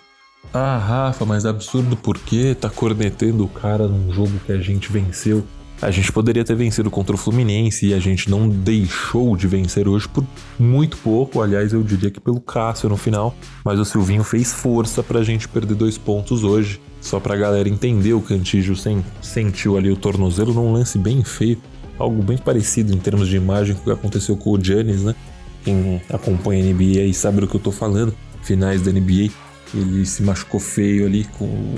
Ah, 0.54 0.78
Rafa, 0.78 1.26
mas 1.26 1.46
absurdo 1.46 1.98
por 1.98 2.18
quê? 2.20 2.56
Tá 2.60 2.70
cornetando 2.70 3.44
o 3.44 3.48
cara 3.48 3.88
num 3.88 4.14
jogo 4.14 4.40
que 4.46 4.52
a 4.52 4.60
gente 4.60 4.92
venceu. 4.92 5.44
A 5.82 5.92
gente 5.92 6.12
poderia 6.12 6.44
ter 6.44 6.56
vencido 6.56 6.90
contra 6.90 7.14
o 7.14 7.18
Fluminense 7.18 7.88
e 7.88 7.94
a 7.94 8.00
gente 8.00 8.30
não 8.30 8.48
deixou 8.48 9.36
de 9.36 9.46
vencer 9.46 9.88
hoje 9.88 10.08
por 10.08 10.26
muito 10.58 10.98
pouco. 10.98 11.42
Aliás, 11.42 11.74
eu 11.74 11.84
diria 11.84 12.10
que 12.10 12.20
pelo 12.20 12.40
Cássio 12.40 12.88
no 12.88 12.96
final. 12.96 13.36
Mas 13.64 13.78
o 13.78 13.86
Silvinho 13.86 14.24
fez 14.24 14.54
força 14.54 15.04
pra 15.04 15.22
gente 15.22 15.48
perder 15.48 15.76
dois 15.76 15.98
pontos 15.98 16.44
hoje. 16.44 16.80
Só 17.02 17.20
pra 17.20 17.36
galera 17.36 17.68
entender, 17.68 18.14
o 18.14 18.22
Cantígio 18.22 18.76
sentiu 19.22 19.78
ali 19.78 19.92
o 19.92 19.98
tornozelo 19.98 20.54
num 20.54 20.72
lance 20.72 20.98
bem 20.98 21.24
feio. 21.24 21.62
Algo 22.00 22.24
bem 22.24 22.38
parecido 22.38 22.94
em 22.94 22.98
termos 22.98 23.28
de 23.28 23.36
imagem 23.36 23.76
com 23.76 23.82
o 23.82 23.84
que 23.84 23.92
aconteceu 23.92 24.36
com 24.36 24.52
o 24.52 24.64
Giannis, 24.64 25.04
né? 25.04 25.14
Quem 25.64 26.02
acompanha 26.10 26.64
a 26.64 26.74
NBA 26.74 27.04
e 27.04 27.14
sabe 27.14 27.42
do 27.42 27.48
que 27.48 27.56
eu 27.56 27.62
tô 27.62 27.72
falando. 27.72 28.16
Finais 28.42 28.82
da 28.82 28.92
NBA, 28.92 29.30
ele 29.74 30.06
se 30.06 30.24
machucou 30.24 30.60
feio 30.60 31.06
ali 31.06 31.26
com 31.38 31.76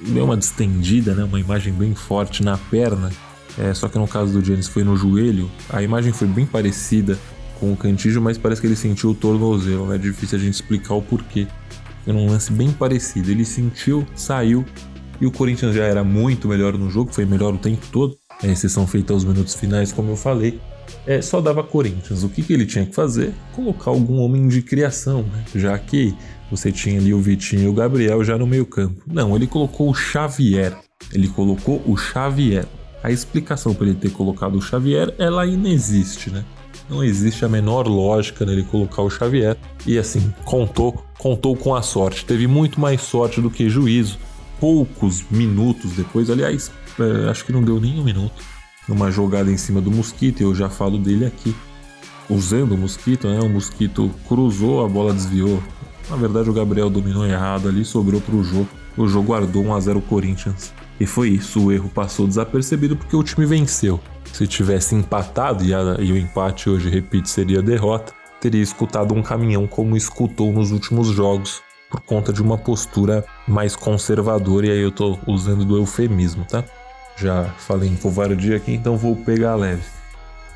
deu 0.00 0.24
uma 0.24 0.36
distendida, 0.36 1.14
né? 1.14 1.24
Uma 1.24 1.40
imagem 1.40 1.72
bem 1.72 1.94
forte 1.94 2.42
na 2.42 2.58
perna 2.58 3.10
é, 3.58 3.72
só 3.72 3.88
que 3.88 3.98
no 3.98 4.06
caso 4.06 4.38
do 4.38 4.44
James 4.44 4.68
foi 4.68 4.84
no 4.84 4.96
joelho. 4.96 5.50
A 5.70 5.82
imagem 5.82 6.12
foi 6.12 6.28
bem 6.28 6.46
parecida 6.46 7.18
com 7.58 7.72
o 7.72 7.76
Cantígio, 7.76 8.20
mas 8.20 8.36
parece 8.36 8.60
que 8.60 8.66
ele 8.66 8.76
sentiu 8.76 9.10
o 9.10 9.14
tornozelo, 9.14 9.86
né? 9.86 9.96
É 9.96 9.98
difícil 9.98 10.38
a 10.38 10.40
gente 10.40 10.54
explicar 10.54 10.94
o 10.94 11.02
porquê. 11.02 11.46
Era 12.06 12.16
um 12.16 12.28
lance 12.28 12.52
bem 12.52 12.70
parecido. 12.70 13.30
Ele 13.30 13.44
sentiu, 13.44 14.06
saiu, 14.14 14.64
e 15.20 15.26
o 15.26 15.30
Corinthians 15.30 15.74
já 15.74 15.84
era 15.84 16.04
muito 16.04 16.46
melhor 16.48 16.76
no 16.76 16.90
jogo, 16.90 17.12
foi 17.12 17.24
melhor 17.24 17.54
o 17.54 17.58
tempo 17.58 17.86
todo. 17.90 18.16
A 18.42 18.46
exceção 18.46 18.86
feita 18.86 19.12
aos 19.12 19.24
minutos 19.24 19.54
finais, 19.54 19.92
como 19.92 20.10
eu 20.10 20.16
falei. 20.16 20.60
É, 21.06 21.22
só 21.22 21.40
dava 21.40 21.62
Corinthians. 21.64 22.22
O 22.22 22.28
que, 22.28 22.42
que 22.42 22.52
ele 22.52 22.66
tinha 22.66 22.84
que 22.84 22.94
fazer? 22.94 23.32
Colocar 23.54 23.90
algum 23.90 24.18
homem 24.18 24.46
de 24.46 24.62
criação, 24.62 25.22
né? 25.22 25.44
já 25.54 25.76
que 25.78 26.14
você 26.50 26.70
tinha 26.70 27.00
ali 27.00 27.14
o 27.14 27.20
Vitinho 27.20 27.62
e 27.62 27.68
o 27.68 27.72
Gabriel 27.72 28.22
já 28.22 28.36
no 28.36 28.46
meio 28.46 28.66
campo. 28.66 29.02
Não, 29.06 29.34
ele 29.34 29.46
colocou 29.46 29.90
o 29.90 29.94
Xavier. 29.94 30.76
Ele 31.12 31.28
colocou 31.28 31.82
o 31.86 31.96
Xavier 31.96 32.66
a 33.02 33.10
explicação 33.10 33.74
para 33.74 33.86
ele 33.86 33.96
ter 33.96 34.10
colocado 34.10 34.56
o 34.56 34.62
Xavier, 34.62 35.14
ela 35.18 35.46
inexiste, 35.46 36.30
né? 36.30 36.44
Não 36.88 37.02
existe 37.02 37.44
a 37.44 37.48
menor 37.48 37.88
lógica 37.88 38.44
nele 38.44 38.62
colocar 38.62 39.02
o 39.02 39.10
Xavier. 39.10 39.56
E 39.86 39.98
assim, 39.98 40.32
contou, 40.44 41.04
contou 41.18 41.56
com 41.56 41.74
a 41.74 41.82
sorte. 41.82 42.24
Teve 42.24 42.46
muito 42.46 42.80
mais 42.80 43.00
sorte 43.00 43.40
do 43.40 43.50
que 43.50 43.68
juízo. 43.68 44.18
Poucos 44.60 45.24
minutos 45.30 45.92
depois, 45.92 46.30
aliás, 46.30 46.70
é, 46.98 47.28
acho 47.28 47.44
que 47.44 47.52
não 47.52 47.62
deu 47.62 47.80
nem 47.80 47.98
um 47.98 48.04
minuto. 48.04 48.42
Numa 48.88 49.10
jogada 49.10 49.50
em 49.50 49.56
cima 49.56 49.80
do 49.80 49.90
Mosquito, 49.90 50.42
eu 50.42 50.54
já 50.54 50.68
falo 50.70 50.96
dele 50.96 51.26
aqui. 51.26 51.54
usando 52.30 52.72
o 52.72 52.78
mosquito, 52.78 53.28
né? 53.28 53.40
O 53.40 53.48
mosquito 53.48 54.10
cruzou, 54.28 54.84
a 54.84 54.88
bola 54.88 55.12
desviou. 55.12 55.62
Na 56.08 56.16
verdade, 56.16 56.48
o 56.48 56.52
Gabriel 56.52 56.88
dominou 56.88 57.26
errado 57.26 57.68
ali, 57.68 57.84
sobrou 57.84 58.20
pro 58.20 58.42
jogo. 58.44 58.68
O 58.96 59.08
jogo 59.08 59.28
guardou 59.28 59.64
1 59.64 59.74
a 59.74 59.80
0 59.80 60.00
Corinthians. 60.02 60.72
E 60.98 61.06
foi 61.06 61.30
isso, 61.30 61.66
o 61.66 61.72
erro 61.72 61.88
passou 61.88 62.26
desapercebido 62.26 62.96
porque 62.96 63.16
o 63.16 63.22
time 63.22 63.46
venceu. 63.46 64.00
Se 64.32 64.46
tivesse 64.46 64.94
empatado 64.94 65.64
e, 65.64 65.74
a, 65.74 65.96
e 65.98 66.12
o 66.12 66.16
empate 66.16 66.68
hoje, 66.68 66.88
repito, 66.88 67.28
seria 67.28 67.62
derrota, 67.62 68.12
teria 68.40 68.62
escutado 68.62 69.14
um 69.14 69.22
caminhão 69.22 69.66
como 69.66 69.96
escutou 69.96 70.52
nos 70.52 70.72
últimos 70.72 71.08
jogos, 71.08 71.62
por 71.90 72.00
conta 72.00 72.32
de 72.32 72.42
uma 72.42 72.58
postura 72.58 73.24
mais 73.46 73.76
conservadora, 73.76 74.66
e 74.66 74.70
aí 74.70 74.80
eu 74.80 74.90
tô 74.90 75.18
usando 75.26 75.64
do 75.64 75.76
eufemismo, 75.76 76.44
tá? 76.44 76.64
Já 77.16 77.44
falei 77.44 77.88
em 77.88 77.96
covardia 77.96 78.56
aqui, 78.56 78.72
então 78.72 78.96
vou 78.96 79.16
pegar 79.16 79.54
leve. 79.54 79.82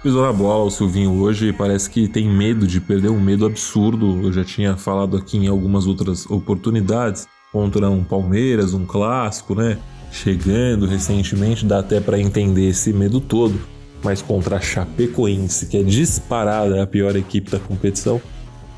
Pisou 0.03 0.23
na 0.23 0.33
bola 0.33 0.65
o 0.65 0.71
Silvinho 0.71 1.13
hoje, 1.21 1.53
parece 1.53 1.89
que 1.89 2.09
tem 2.09 2.29
medo 2.29 2.67
de 2.67 2.81
perder 2.81 3.11
um 3.11 3.21
medo 3.21 3.45
absurdo. 3.45 4.21
Eu 4.23 4.33
já 4.33 4.43
tinha 4.43 4.75
falado 4.75 5.17
aqui 5.17 5.37
em 5.37 5.47
algumas 5.47 5.87
outras 5.87 6.25
oportunidades 6.31 7.29
contra 7.53 7.91
um 7.91 8.03
Palmeiras, 8.03 8.73
um 8.73 8.87
clássico, 8.87 9.55
né? 9.55 9.79
Chegando 10.11 10.87
recentemente, 10.87 11.65
dá 11.65 11.79
até 11.79 12.01
para 12.01 12.19
entender 12.19 12.69
esse 12.69 12.93
medo 12.93 13.21
todo. 13.21 13.61
Mas 14.03 14.23
contra 14.23 14.57
a 14.57 14.61
Chapecoense, 14.61 15.67
que 15.67 15.77
é 15.77 15.83
disparada 15.83 16.83
a 16.83 16.87
pior 16.87 17.15
equipe 17.17 17.51
da 17.51 17.59
competição, 17.59 18.21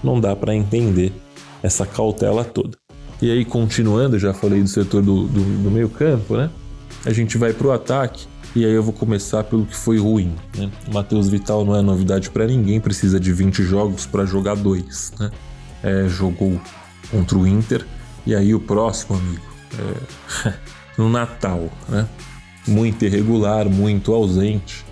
não 0.03 0.21
dá 0.21 0.35
para 0.35 0.55
entender 0.55 1.13
essa 1.63 1.87
cautela 1.87 2.45
toda. 2.45 2.77
E 3.21 3.31
aí, 3.31 3.45
continuando, 3.45 4.19
já 4.19 4.35
falei 4.35 4.61
do 4.61 4.69
setor 4.69 5.01
do, 5.01 5.29
do, 5.29 5.63
do 5.63 5.71
meio 5.71 5.89
campo, 5.89 6.37
né? 6.37 6.51
A 7.05 7.13
gente 7.13 7.39
vai 7.39 7.53
para 7.53 7.67
o 7.69 7.71
ataque 7.71 8.27
e 8.55 8.65
aí 8.65 8.73
eu 8.73 8.83
vou 8.83 8.93
começar 8.93 9.45
pelo 9.45 9.65
que 9.65 9.77
foi 9.77 9.99
ruim. 9.99 10.35
Né? 10.57 10.71
O 10.89 10.93
Matheus 10.93 11.29
Vital 11.29 11.65
não 11.65 11.75
é 11.75 11.81
novidade 11.81 12.31
para 12.31 12.47
ninguém, 12.47 12.81
precisa 12.81 13.19
de 13.19 13.33
20 13.33 13.63
jogos 13.63 14.07
para 14.07 14.27
jogar 14.27 14.57
dois. 14.57 15.13
Né? 15.19 15.31
É, 15.83 16.09
jogou 16.09 16.61
contra 17.11 17.39
o 17.39 17.47
Inter 17.47 17.85
e 18.27 18.35
aí 18.35 18.55
o 18.55 18.61
próximo, 18.61 19.17
amigo, 19.17 19.43
é... 20.47 20.53
no 20.97 21.09
Natal, 21.09 21.69
né? 21.89 22.09
Muito 22.67 23.05
irregular, 23.05 23.69
muito 23.69 24.13
ausente. 24.13 24.85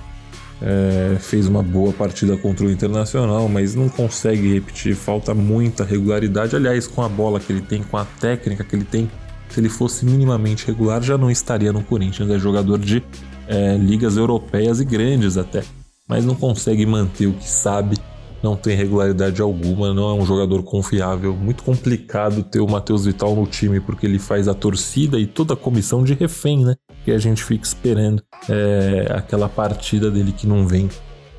É, 0.62 1.16
fez 1.18 1.46
uma 1.46 1.62
boa 1.62 1.92
partida 1.92 2.36
contra 2.36 2.66
o 2.66 2.70
Internacional, 2.70 3.48
mas 3.48 3.74
não 3.74 3.88
consegue 3.88 4.52
repetir, 4.52 4.94
falta 4.94 5.32
muita 5.32 5.84
regularidade. 5.84 6.54
Aliás, 6.54 6.86
com 6.86 7.02
a 7.02 7.08
bola 7.08 7.40
que 7.40 7.52
ele 7.52 7.62
tem, 7.62 7.82
com 7.82 7.96
a 7.96 8.04
técnica 8.04 8.62
que 8.62 8.76
ele 8.76 8.84
tem, 8.84 9.10
se 9.48 9.58
ele 9.58 9.68
fosse 9.68 10.04
minimamente 10.04 10.66
regular, 10.66 11.02
já 11.02 11.16
não 11.16 11.30
estaria 11.30 11.72
no 11.72 11.82
Corinthians. 11.82 12.30
É 12.30 12.38
jogador 12.38 12.78
de 12.78 13.02
é, 13.48 13.76
ligas 13.76 14.16
europeias 14.16 14.80
e 14.80 14.84
grandes 14.84 15.36
até, 15.36 15.64
mas 16.06 16.24
não 16.24 16.34
consegue 16.34 16.84
manter 16.86 17.26
o 17.26 17.32
que 17.32 17.48
sabe, 17.48 17.96
não 18.42 18.56
tem 18.56 18.76
regularidade 18.76 19.40
alguma, 19.42 19.92
não 19.92 20.10
é 20.10 20.14
um 20.14 20.24
jogador 20.24 20.62
confiável. 20.62 21.34
Muito 21.34 21.62
complicado 21.62 22.42
ter 22.42 22.60
o 22.60 22.68
Matheus 22.68 23.04
Vital 23.04 23.34
no 23.34 23.46
time, 23.46 23.80
porque 23.80 24.06
ele 24.06 24.18
faz 24.18 24.48
a 24.48 24.54
torcida 24.54 25.18
e 25.18 25.26
toda 25.26 25.54
a 25.54 25.56
comissão 25.56 26.02
de 26.02 26.14
refém, 26.14 26.64
né? 26.64 26.74
que 27.04 27.10
a 27.10 27.18
gente 27.18 27.42
fica 27.42 27.64
esperando 27.64 28.22
é, 28.48 29.06
aquela 29.10 29.48
partida 29.48 30.10
dele 30.10 30.32
que 30.32 30.46
não 30.46 30.66
vem. 30.66 30.88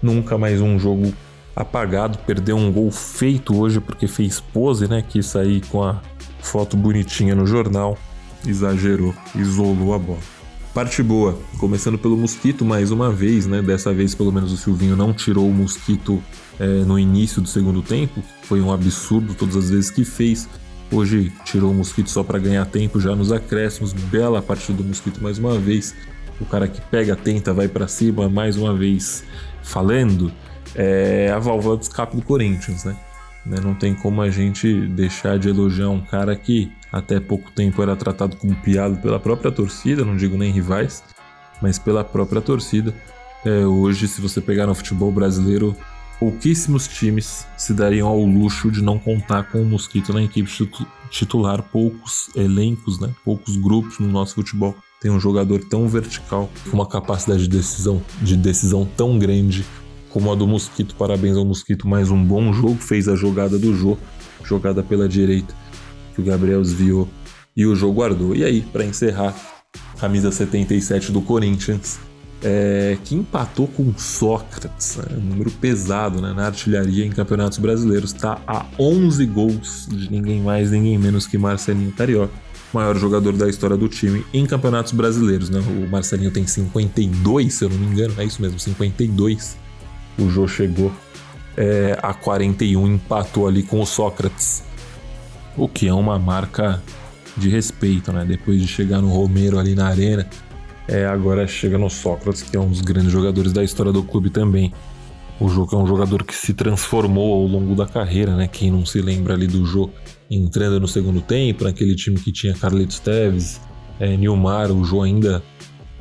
Nunca 0.01 0.37
mais 0.37 0.59
um 0.61 0.79
jogo 0.79 1.13
apagado, 1.55 2.17
perdeu 2.19 2.57
um 2.57 2.71
gol 2.71 2.89
feito 2.91 3.59
hoje 3.59 3.79
porque 3.79 4.07
fez 4.07 4.39
pose, 4.39 4.87
né? 4.87 5.03
Quis 5.07 5.27
sair 5.27 5.61
com 5.67 5.83
a 5.83 6.01
foto 6.39 6.75
bonitinha 6.75 7.35
no 7.35 7.45
jornal, 7.45 7.97
exagerou, 8.45 9.13
isolou 9.35 9.93
a 9.93 9.99
bola. 9.99 10.40
Parte 10.73 11.03
boa, 11.03 11.37
começando 11.57 11.97
pelo 11.97 12.15
mosquito 12.15 12.63
mais 12.63 12.91
uma 12.91 13.11
vez, 13.11 13.45
né? 13.45 13.61
Dessa 13.61 13.93
vez, 13.93 14.15
pelo 14.15 14.31
menos, 14.31 14.53
o 14.53 14.57
Silvinho 14.57 14.95
não 14.95 15.13
tirou 15.13 15.49
o 15.49 15.53
mosquito 15.53 16.23
é, 16.57 16.65
no 16.65 16.97
início 16.97 17.41
do 17.41 17.49
segundo 17.49 17.81
tempo, 17.81 18.23
foi 18.43 18.61
um 18.61 18.71
absurdo 18.71 19.33
todas 19.33 19.57
as 19.57 19.69
vezes 19.69 19.91
que 19.91 20.05
fez. 20.05 20.47
Hoje 20.89 21.31
tirou 21.45 21.71
o 21.71 21.73
Mosquito 21.73 22.09
só 22.09 22.21
para 22.21 22.37
ganhar 22.37 22.65
tempo 22.65 22.99
já 22.99 23.15
nos 23.15 23.31
acréscimos. 23.31 23.93
Bela 23.93 24.41
partida 24.41 24.77
do 24.77 24.83
Mosquito 24.83 25.23
mais 25.23 25.37
uma 25.39 25.57
vez. 25.57 25.95
O 26.39 26.45
cara 26.45 26.67
que 26.67 26.81
pega, 26.81 27.15
tenta, 27.15 27.53
vai 27.53 27.69
para 27.69 27.87
cima 27.87 28.27
mais 28.27 28.57
uma 28.57 28.75
vez 28.75 29.23
falando. 29.63 30.31
É 30.75 31.31
a 31.33 31.39
válvula 31.39 31.77
de 31.77 31.83
escape 31.83 32.17
do 32.17 32.21
Corinthians, 32.21 32.83
né? 32.83 32.97
Não 33.45 33.73
tem 33.73 33.93
como 33.93 34.21
a 34.21 34.29
gente 34.29 34.85
deixar 34.87 35.39
de 35.39 35.47
elogiar 35.47 35.89
um 35.89 36.01
cara 36.01 36.35
que 36.35 36.69
até 36.91 37.19
pouco 37.19 37.51
tempo 37.51 37.81
era 37.81 37.95
tratado 37.95 38.35
como 38.35 38.55
piado 38.55 38.97
pela 38.97 39.19
própria 39.19 39.51
torcida, 39.51 40.03
não 40.03 40.17
digo 40.17 40.37
nem 40.37 40.51
rivais, 40.51 41.03
mas 41.61 41.79
pela 41.79 42.03
própria 42.03 42.41
torcida. 42.41 42.93
É, 43.45 43.65
hoje, 43.65 44.07
se 44.07 44.21
você 44.21 44.41
pegar 44.41 44.67
no 44.67 44.75
futebol 44.75 45.11
brasileiro, 45.11 45.75
pouquíssimos 46.19 46.87
times 46.87 47.47
se 47.57 47.73
dariam 47.73 48.07
ao 48.07 48.19
luxo 48.19 48.69
de 48.69 48.83
não 48.83 48.99
contar 48.99 49.43
com 49.43 49.61
o 49.61 49.65
Mosquito 49.65 50.13
na 50.13 50.21
equipe 50.21 50.51
titular, 51.09 51.63
poucos 51.63 52.29
elencos, 52.35 52.99
né? 52.99 53.09
poucos 53.25 53.55
grupos 53.55 53.99
no 53.99 54.07
nosso 54.07 54.35
futebol 54.35 54.75
tem 55.01 55.09
um 55.09 55.19
jogador 55.19 55.63
tão 55.63 55.87
vertical, 55.87 56.47
com 56.69 56.77
uma 56.77 56.85
capacidade 56.85 57.43
de 57.43 57.49
decisão, 57.49 58.03
de 58.21 58.37
decisão 58.37 58.85
tão 58.85 59.17
grande 59.17 59.65
como 60.09 60.31
a 60.31 60.35
do 60.35 60.45
Mosquito. 60.45 60.95
Parabéns 60.95 61.35
ao 61.35 61.43
Mosquito, 61.43 61.87
mais 61.87 62.11
um 62.11 62.23
bom 62.23 62.53
jogo, 62.53 62.75
fez 62.75 63.07
a 63.07 63.15
jogada 63.15 63.57
do 63.57 63.75
jogo, 63.75 63.99
jogada 64.43 64.83
pela 64.83 65.09
direita, 65.09 65.55
que 66.13 66.21
o 66.21 66.23
Gabriel 66.23 66.61
desviou 66.61 67.07
e 67.55 67.65
o 67.65 67.75
jogo 67.75 67.95
guardou. 67.95 68.35
E 68.35 68.43
aí, 68.43 68.61
para 68.61 68.85
encerrar, 68.85 69.35
camisa 69.99 70.31
77 70.31 71.11
do 71.11 71.21
Corinthians, 71.21 71.99
é, 72.43 72.97
que 73.03 73.15
empatou 73.15 73.67
com 73.67 73.93
Sócrates, 73.97 74.97
né? 74.97 75.17
um 75.17 75.21
número 75.21 75.51
pesado 75.51 76.21
né? 76.21 76.33
na 76.33 76.47
artilharia 76.47 77.05
em 77.05 77.11
campeonatos 77.11 77.57
brasileiros. 77.57 78.13
Está 78.13 78.41
a 78.47 78.65
11 78.79 79.25
gols 79.27 79.87
de 79.89 80.11
ninguém 80.11 80.41
mais, 80.41 80.71
ninguém 80.71 80.97
menos 80.97 81.27
que 81.27 81.37
Marcelinho 81.37 81.91
Carioca, 81.91 82.33
maior 82.73 82.97
jogador 82.97 83.33
da 83.33 83.47
história 83.47 83.77
do 83.77 83.87
time 83.87 84.25
em 84.33 84.45
campeonatos 84.45 84.91
brasileiros. 84.91 85.49
Né? 85.49 85.59
O 85.59 85.89
Marcelinho 85.89 86.31
tem 86.31 86.47
52, 86.47 87.53
se 87.53 87.65
eu 87.65 87.69
não 87.69 87.77
me 87.77 87.87
engano, 87.87 88.13
é 88.17 88.25
isso 88.25 88.41
mesmo, 88.41 88.59
52. 88.59 89.57
O 90.17 90.29
Jô 90.29 90.47
chegou 90.47 90.91
é, 91.55 91.97
a 92.01 92.13
41, 92.13 92.87
empatou 92.87 93.47
ali 93.47 93.61
com 93.63 93.81
o 93.81 93.85
Sócrates, 93.85 94.63
o 95.57 95.67
que 95.67 95.87
é 95.87 95.93
uma 95.93 96.17
marca 96.17 96.81
de 97.37 97.49
respeito, 97.49 98.11
né? 98.11 98.25
Depois 98.25 98.61
de 98.61 98.67
chegar 98.67 99.01
no 99.01 99.09
Romero 99.09 99.57
ali 99.57 99.75
na 99.75 99.87
arena 99.87 100.27
é, 100.87 101.05
agora 101.05 101.47
chega 101.47 101.77
no 101.77 101.89
Sócrates, 101.89 102.41
que 102.41 102.57
é 102.57 102.59
um 102.59 102.67
dos 102.67 102.81
grandes 102.81 103.11
jogadores 103.11 103.53
da 103.53 103.63
história 103.63 103.93
do 103.93 104.03
clube 104.03 104.29
também. 104.29 104.73
O 105.39 105.47
Jô 105.47 105.67
é 105.71 105.75
um 105.75 105.87
jogador 105.87 106.23
que 106.23 106.35
se 106.35 106.53
transformou 106.53 107.33
ao 107.33 107.47
longo 107.47 107.73
da 107.75 107.85
carreira, 107.85 108.35
né? 108.35 108.47
Quem 108.47 108.69
não 108.69 108.85
se 108.85 109.01
lembra 109.01 109.33
ali 109.33 109.47
do 109.47 109.65
Jô 109.65 109.89
entrando 110.29 110.81
no 110.81 110.87
segundo 110.89 111.21
tempo, 111.21 111.63
naquele 111.63 111.95
time 111.95 112.19
que 112.19 112.31
tinha 112.31 112.53
Carlitos 112.53 112.99
Teves, 112.99 113.61
é, 113.99 114.17
Nilmar, 114.17 114.69
o 114.69 114.83
Jô 114.83 115.01
ainda 115.01 115.41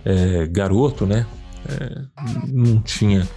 é, 0.04 0.46
garoto, 0.46 1.06
né? 1.06 1.24
É, 1.68 2.00
não 2.48 2.80
tinha 2.80 3.28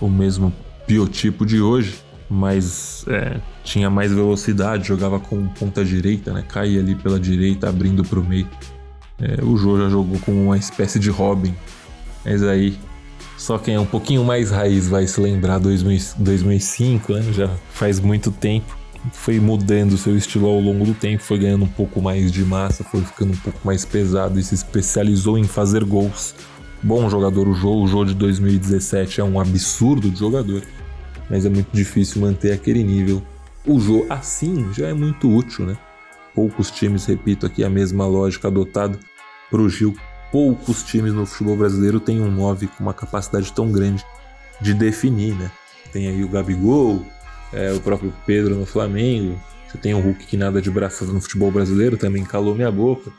o 0.00 0.08
mesmo 0.08 0.52
biotipo 0.88 1.44
de 1.44 1.60
hoje, 1.60 1.94
mas 2.32 3.04
é, 3.08 3.36
tinha 3.62 3.90
mais 3.90 4.10
velocidade, 4.10 4.88
jogava 4.88 5.20
com 5.20 5.46
ponta 5.48 5.84
direita, 5.84 6.32
né? 6.32 6.42
Caía 6.48 6.80
ali 6.80 6.94
pela 6.94 7.20
direita, 7.20 7.68
abrindo 7.68 8.02
para 8.02 8.18
o 8.18 8.24
meio. 8.24 8.48
É, 9.20 9.44
o 9.44 9.54
Joe 9.58 9.78
já 9.82 9.90
jogou 9.90 10.18
como 10.20 10.42
uma 10.42 10.56
espécie 10.56 10.98
de 10.98 11.10
Robin. 11.10 11.54
Mas 12.24 12.42
aí, 12.42 12.78
só 13.36 13.58
quem 13.58 13.74
é 13.74 13.80
um 13.80 13.84
pouquinho 13.84 14.24
mais 14.24 14.50
raiz 14.50 14.88
vai 14.88 15.06
se 15.06 15.20
lembrar 15.20 15.58
2005, 15.58 17.12
né? 17.12 17.22
Já 17.32 17.50
faz 17.70 18.00
muito 18.00 18.30
tempo. 18.30 18.78
Foi 19.12 19.38
mudando 19.38 19.98
seu 19.98 20.16
estilo 20.16 20.46
ao 20.46 20.58
longo 20.58 20.86
do 20.86 20.94
tempo, 20.94 21.22
foi 21.22 21.38
ganhando 21.38 21.64
um 21.64 21.68
pouco 21.68 22.00
mais 22.00 22.32
de 22.32 22.42
massa, 22.44 22.82
foi 22.82 23.02
ficando 23.02 23.34
um 23.34 23.36
pouco 23.36 23.58
mais 23.62 23.84
pesado 23.84 24.38
e 24.38 24.42
se 24.42 24.54
especializou 24.54 25.36
em 25.36 25.44
fazer 25.44 25.84
gols. 25.84 26.34
Bom 26.82 27.10
jogador 27.10 27.46
o 27.46 27.52
Joe, 27.52 27.84
o 27.84 27.86
Joe 27.86 28.06
de 28.06 28.14
2017 28.14 29.20
é 29.20 29.24
um 29.24 29.38
absurdo 29.38 30.08
de 30.08 30.18
jogador, 30.18 30.62
mas 31.28 31.44
é 31.44 31.48
muito 31.48 31.68
difícil 31.72 32.20
manter 32.20 32.52
aquele 32.52 32.82
nível. 32.82 33.22
O 33.66 33.78
Joe 33.78 34.06
assim 34.10 34.72
já 34.72 34.88
é 34.88 34.94
muito 34.94 35.30
útil, 35.34 35.66
né? 35.66 35.76
Poucos 36.34 36.70
times, 36.70 37.04
repito 37.04 37.46
aqui, 37.46 37.62
a 37.62 37.70
mesma 37.70 38.06
lógica 38.06 38.48
adotada 38.48 38.98
para 39.50 39.60
o 39.60 39.68
Gil. 39.68 39.94
Poucos 40.30 40.82
times 40.82 41.12
no 41.12 41.26
futebol 41.26 41.56
brasileiro 41.56 42.00
têm 42.00 42.20
um 42.20 42.30
9 42.30 42.66
com 42.68 42.82
uma 42.82 42.94
capacidade 42.94 43.52
tão 43.52 43.70
grande 43.70 44.04
de 44.60 44.72
definir, 44.72 45.34
né? 45.34 45.50
Tem 45.92 46.08
aí 46.08 46.24
o 46.24 46.28
Gabigol, 46.28 47.04
é, 47.52 47.70
o 47.72 47.80
próprio 47.80 48.12
Pedro 48.24 48.54
no 48.54 48.64
Flamengo, 48.64 49.38
você 49.72 49.78
tem 49.78 49.94
o 49.94 50.00
Hulk 50.00 50.26
que 50.26 50.36
nada 50.36 50.60
de 50.60 50.70
braços 50.70 51.08
no 51.08 51.20
futebol 51.20 51.50
brasileiro, 51.50 51.96
também 51.96 52.24
calou 52.24 52.54
minha 52.54 52.70
boca. 52.70 53.10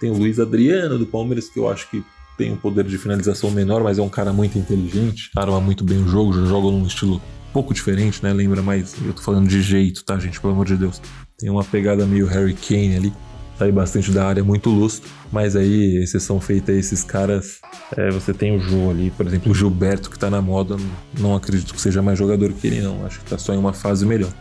Tem 0.00 0.10
o 0.10 0.14
Luiz 0.14 0.40
Adriano 0.40 0.98
do 0.98 1.06
Palmeiras, 1.06 1.48
que 1.48 1.58
eu 1.58 1.68
acho 1.68 1.88
que 1.88 2.04
tem 2.36 2.52
um 2.52 2.56
poder 2.56 2.84
de 2.84 2.98
finalização 2.98 3.50
menor, 3.50 3.84
mas 3.84 3.98
é 3.98 4.02
um 4.02 4.08
cara 4.08 4.32
muito 4.32 4.58
inteligente, 4.58 5.30
arma 5.36 5.60
muito 5.60 5.84
bem 5.84 6.02
o 6.02 6.08
jogo, 6.08 6.32
joga 6.32 6.70
num 6.70 6.84
estilo 6.86 7.20
pouco 7.52 7.74
diferente, 7.74 8.22
né? 8.22 8.32
Lembra 8.32 8.62
mais, 8.62 8.94
eu 9.04 9.12
tô 9.12 9.22
falando 9.22 9.48
de 9.48 9.60
jeito, 9.62 10.04
tá, 10.04 10.18
gente? 10.18 10.40
Pelo 10.40 10.52
amor 10.52 10.66
de 10.66 10.76
Deus. 10.76 11.00
Tem 11.38 11.50
uma 11.50 11.64
pegada 11.64 12.06
meio 12.06 12.26
Harry 12.26 12.54
Kane 12.54 12.96
ali. 12.96 13.12
sair 13.58 13.72
bastante 13.72 14.10
da 14.10 14.26
área 14.26 14.42
muito 14.42 14.70
lustro, 14.70 15.08
mas 15.30 15.54
aí, 15.54 15.96
exceção 15.96 16.40
feita 16.40 16.72
a 16.72 16.74
esses 16.74 17.04
caras, 17.04 17.60
é, 17.96 18.10
você 18.10 18.32
tem 18.32 18.56
o 18.56 18.60
Jô 18.60 18.90
ali, 18.90 19.10
por 19.10 19.26
exemplo, 19.26 19.52
o 19.52 19.54
Gilberto 19.54 20.10
que 20.10 20.18
tá 20.18 20.30
na 20.30 20.40
moda, 20.40 20.76
não 21.18 21.36
acredito 21.36 21.74
que 21.74 21.80
seja 21.80 22.00
mais 22.00 22.18
jogador 22.18 22.52
que 22.52 22.66
ele, 22.66 22.80
não, 22.80 23.04
acho 23.04 23.18
que 23.20 23.26
tá 23.26 23.36
só 23.36 23.52
em 23.52 23.58
uma 23.58 23.74
fase 23.74 24.06
melhor. 24.06 24.32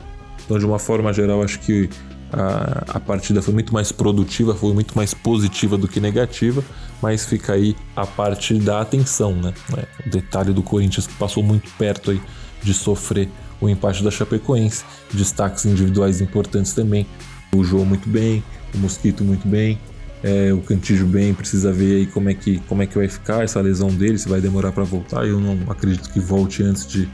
Então, 0.46 0.58
de 0.58 0.66
uma 0.66 0.80
forma 0.80 1.12
geral, 1.12 1.44
acho 1.44 1.60
que 1.60 1.90
a, 2.32 2.96
a 2.96 3.00
partida 3.00 3.42
foi 3.42 3.54
muito 3.54 3.74
mais 3.74 3.92
produtiva, 3.92 4.56
foi 4.56 4.74
muito 4.74 4.96
mais 4.96 5.14
positiva 5.14 5.78
do 5.78 5.88
que 5.88 6.00
negativa, 6.00 6.64
mas 7.02 7.26
fica 7.26 7.54
aí 7.54 7.76
a 7.96 8.06
parte 8.06 8.54
da 8.56 8.82
atenção, 8.82 9.34
né? 9.34 9.54
É, 9.78 10.08
o 10.08 10.10
detalhe 10.10 10.54
do 10.54 10.62
Corinthians 10.62 11.08
que 11.08 11.14
passou 11.16 11.44
muito 11.44 11.70
perto 11.78 12.12
aí 12.12 12.22
de 12.64 12.74
sofrer 12.74 13.30
o 13.62 13.70
empate 13.70 14.04
da 14.04 14.12
Chapecoense, 14.12 14.84
destaques 15.14 15.66
individuais 15.66 16.22
importantes 16.22 16.74
também. 16.74 17.06
O 17.54 17.64
João 17.64 17.86
muito 17.86 18.08
bem, 18.08 18.44
o 18.74 18.78
Mosquito 18.78 19.24
muito 19.24 19.48
bem, 19.48 19.80
é, 20.24 20.54
o 20.54 20.62
Cantijo 20.62 21.06
bem, 21.06 21.34
precisa 21.34 21.72
ver 21.72 21.98
aí 21.98 22.06
como 22.06 22.30
é, 22.30 22.34
que, 22.34 22.60
como 22.68 22.82
é 22.82 22.86
que 22.86 22.98
vai 22.98 23.08
ficar 23.08 23.44
essa 23.44 23.60
lesão 23.62 23.90
dele, 23.90 24.18
se 24.18 24.28
vai 24.28 24.42
demorar 24.42 24.72
para 24.72 24.84
voltar. 24.84 25.26
Eu 25.26 25.40
não 25.40 25.58
acredito 25.70 26.10
que 26.12 26.20
volte 26.20 26.64
antes 26.64 26.86
de 26.86 27.08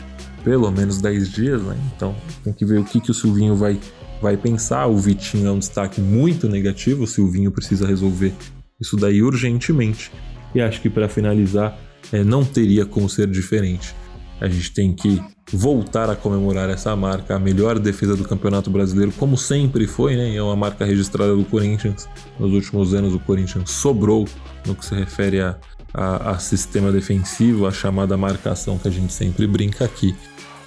pelo 0.44 0.70
menos 0.72 1.02
10 1.02 1.32
dias, 1.32 1.62
né? 1.62 1.76
Então 1.96 2.16
tem 2.44 2.54
que 2.54 2.66
ver 2.66 2.80
o 2.80 2.84
que, 2.84 3.00
que 3.00 3.12
o 3.12 3.14
Silvinho 3.14 3.56
vai, 3.56 3.80
vai 4.22 4.38
pensar. 4.38 4.88
O 4.88 4.98
Vitinho 4.98 5.48
é 5.48 5.52
um 5.52 5.60
destaque 5.60 6.00
muito 6.02 6.48
negativo, 6.48 7.04
o 7.04 7.08
Silvinho 7.08 7.52
precisa 7.52 7.88
resolver 7.88 8.34
isso 8.80 8.96
daí 8.96 9.22
urgentemente. 9.22 10.12
E 10.54 10.62
acho 10.62 10.82
que 10.82 10.90
para 10.90 11.10
finalizar, 11.10 11.78
é, 12.12 12.24
não 12.24 12.46
teria 12.46 12.86
como 12.86 13.10
ser 13.10 13.28
diferente. 13.28 13.96
A 14.40 14.48
gente 14.48 14.72
tem 14.72 14.94
que 14.94 15.22
voltar 15.52 16.10
a 16.10 16.16
comemorar 16.16 16.70
essa 16.70 16.96
marca, 16.96 17.36
a 17.36 17.40
melhor 17.40 17.78
defesa 17.78 18.16
do 18.16 18.24
Campeonato 18.24 18.70
Brasileiro, 18.70 19.12
como 19.12 19.38
sempre 19.38 19.86
foi, 19.86 20.16
né? 20.16 20.36
É 20.36 20.42
uma 20.42 20.56
marca 20.56 20.84
registrada 20.84 21.36
do 21.36 21.46
Corinthians. 21.46 22.10
Nos 22.40 22.52
últimos 22.52 22.94
anos, 22.94 23.14
o 23.14 23.20
Corinthians 23.20 23.70
sobrou 23.70 24.28
no 24.66 24.74
que 24.74 24.84
se 24.86 24.96
refere 24.96 25.42
a, 25.42 25.56
a, 25.94 26.32
a 26.32 26.40
sistema 26.40 26.92
defensivo, 26.92 27.68
a 27.68 27.72
chamada 27.72 28.18
marcação 28.18 28.78
que 28.78 28.88
a 28.88 28.92
gente 28.92 29.14
sempre 29.14 29.46
brinca 29.46 29.86
aqui 29.86 30.16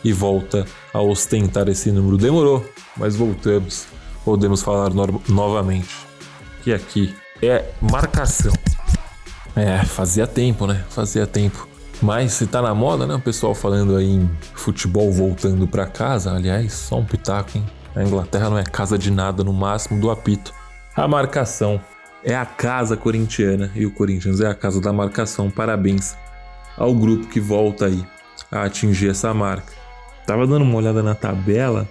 e 0.04 0.12
volta 0.12 0.64
a 0.92 1.00
ostentar 1.00 1.68
esse 1.68 1.90
número. 1.90 2.16
Demorou, 2.16 2.64
mas 2.96 3.16
voltamos. 3.16 3.86
Podemos 4.24 4.62
falar 4.62 4.90
no 4.90 5.20
novamente 5.28 5.88
que 6.62 6.72
aqui 6.72 7.14
é 7.42 7.64
marcação. 7.80 8.52
É, 9.56 9.84
fazia 9.84 10.26
tempo, 10.26 10.66
né? 10.66 10.84
Fazia 10.88 11.26
tempo. 11.26 11.68
Mas 12.00 12.32
se 12.32 12.46
tá 12.46 12.62
na 12.62 12.74
moda, 12.74 13.06
né? 13.06 13.14
O 13.14 13.20
pessoal 13.20 13.54
falando 13.54 13.96
aí 13.96 14.08
em 14.08 14.30
futebol 14.54 15.10
voltando 15.12 15.66
para 15.66 15.86
casa. 15.86 16.32
Aliás, 16.32 16.72
só 16.72 16.98
um 16.98 17.04
pitaco, 17.04 17.58
hein? 17.58 17.64
A 17.94 18.04
Inglaterra 18.04 18.48
não 18.48 18.58
é 18.58 18.62
casa 18.62 18.96
de 18.96 19.10
nada, 19.10 19.42
no 19.42 19.52
máximo 19.52 20.00
do 20.00 20.10
apito. 20.10 20.52
A 20.94 21.08
marcação 21.08 21.80
é 22.22 22.36
a 22.36 22.46
casa 22.46 22.96
corintiana 22.96 23.70
e 23.74 23.84
o 23.84 23.90
Corinthians 23.90 24.40
é 24.40 24.46
a 24.46 24.54
casa 24.54 24.80
da 24.80 24.92
marcação. 24.92 25.50
Parabéns 25.50 26.16
ao 26.76 26.94
grupo 26.94 27.26
que 27.26 27.40
volta 27.40 27.86
aí 27.86 28.06
a 28.50 28.62
atingir 28.62 29.10
essa 29.10 29.34
marca. 29.34 29.72
Tava 30.24 30.46
dando 30.46 30.62
uma 30.62 30.76
olhada 30.76 31.02
na 31.02 31.14
tabela, 31.14 31.88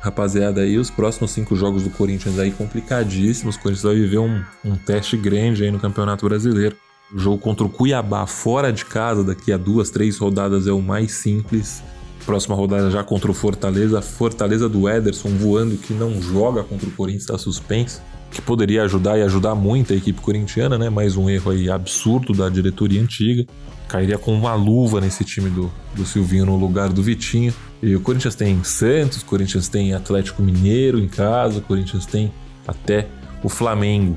rapaziada, 0.00 0.62
aí 0.62 0.78
os 0.78 0.90
próximos 0.90 1.30
cinco 1.30 1.54
jogos 1.54 1.84
do 1.84 1.90
Corinthians 1.90 2.38
aí 2.38 2.50
complicadíssimos. 2.50 3.54
O 3.54 3.60
Corinthians 3.60 3.84
vai 3.84 3.94
viver 3.94 4.18
um, 4.18 4.42
um 4.64 4.74
teste 4.74 5.16
grande 5.16 5.62
aí 5.62 5.70
no 5.70 5.78
Campeonato 5.78 6.26
Brasileiro. 6.26 6.76
O 7.12 7.18
jogo 7.18 7.38
contra 7.38 7.66
o 7.66 7.68
Cuiabá 7.68 8.26
fora 8.26 8.72
de 8.72 8.84
casa, 8.84 9.22
daqui 9.22 9.52
a 9.52 9.56
duas, 9.56 9.90
três 9.90 10.18
rodadas 10.18 10.66
é 10.66 10.72
o 10.72 10.80
mais 10.80 11.12
simples. 11.12 11.82
Próxima 12.24 12.54
rodada 12.54 12.90
já 12.90 13.04
contra 13.04 13.30
o 13.30 13.34
Fortaleza. 13.34 14.00
Fortaleza 14.00 14.68
do 14.68 14.88
Ederson 14.88 15.30
voando, 15.30 15.76
que 15.76 15.92
não 15.92 16.20
joga 16.20 16.62
contra 16.64 16.88
o 16.88 16.92
Corinthians, 16.92 17.24
está 17.24 17.38
suspenso. 17.38 18.02
Que 18.30 18.40
poderia 18.40 18.82
ajudar 18.82 19.18
e 19.18 19.22
ajudar 19.22 19.54
muito 19.54 19.92
a 19.92 19.96
equipe 19.96 20.20
corintiana, 20.20 20.76
né? 20.76 20.90
Mais 20.90 21.16
um 21.16 21.30
erro 21.30 21.52
aí 21.52 21.70
absurdo 21.70 22.32
da 22.32 22.48
diretoria 22.48 23.00
antiga 23.00 23.46
cairia 23.94 24.18
com 24.18 24.34
uma 24.34 24.54
luva 24.54 25.00
nesse 25.00 25.24
time 25.24 25.48
do, 25.50 25.72
do 25.94 26.04
Silvinho 26.04 26.46
no 26.46 26.56
lugar 26.56 26.92
do 26.92 27.02
Vitinho. 27.02 27.54
E 27.82 27.94
o 27.94 28.00
Corinthians 28.00 28.34
tem 28.34 28.62
Santos, 28.64 29.22
o 29.22 29.24
Corinthians 29.24 29.68
tem 29.68 29.94
Atlético 29.94 30.42
Mineiro 30.42 30.98
em 30.98 31.06
casa, 31.06 31.58
o 31.58 31.62
Corinthians 31.62 32.06
tem 32.06 32.32
até 32.66 33.06
o 33.42 33.48
Flamengo. 33.48 34.16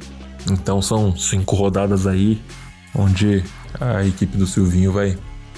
Então 0.49 0.81
são 0.81 1.15
cinco 1.15 1.55
rodadas 1.55 2.07
aí 2.07 2.41
onde 2.97 3.43
a 3.79 4.03
equipe 4.03 4.35
do 4.37 4.47
Silvinho 4.47 4.91
vai 4.91 5.17